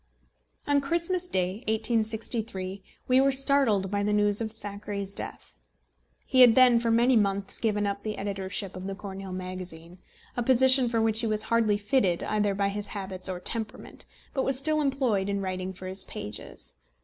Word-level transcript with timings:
On 0.65 0.81
Christmas 0.81 1.27
day, 1.27 1.57
1863, 1.67 2.83
we 3.07 3.21
were 3.21 3.31
startled 3.31 3.91
by 3.91 4.01
the 4.01 4.11
news 4.11 4.41
of 4.41 4.51
Thackeray's 4.51 5.13
death. 5.13 5.59
He 6.25 6.41
had 6.41 6.55
then 6.55 6.79
for 6.79 6.89
many 6.89 7.15
months 7.15 7.59
given 7.59 7.85
up 7.85 8.01
the 8.01 8.17
editorship 8.17 8.75
of 8.75 8.87
the 8.87 8.95
Cornhill 8.95 9.31
Magazine, 9.31 9.99
a 10.35 10.41
position 10.41 10.89
for 10.89 10.99
which 11.03 11.19
he 11.19 11.27
was 11.27 11.43
hardly 11.43 11.77
fitted 11.77 12.23
either 12.23 12.55
by 12.55 12.69
his 12.69 12.87
habits 12.97 13.29
or 13.29 13.39
temperament, 13.39 14.05
but 14.33 14.43
was 14.43 14.57
still 14.57 14.81
employed 14.81 15.29
in 15.29 15.39
writing 15.39 15.71
for 15.71 15.85
its 15.85 16.03
pages. 16.03 16.73